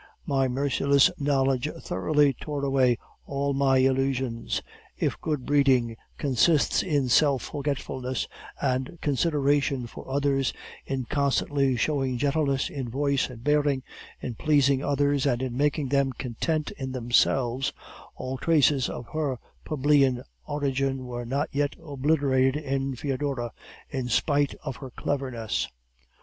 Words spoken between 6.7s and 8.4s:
in self forgetfulness